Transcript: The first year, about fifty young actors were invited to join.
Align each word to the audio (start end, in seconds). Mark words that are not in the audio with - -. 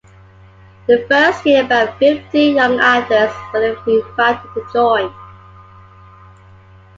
The 0.87 1.05
first 1.07 1.45
year, 1.45 1.63
about 1.63 1.99
fifty 1.99 2.45
young 2.45 2.79
actors 2.79 3.29
were 3.53 3.77
invited 3.85 4.51
to 4.55 4.67
join. 4.73 5.13